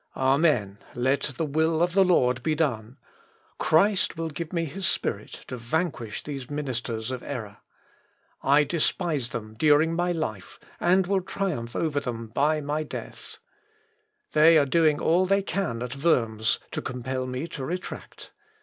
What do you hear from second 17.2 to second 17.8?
me to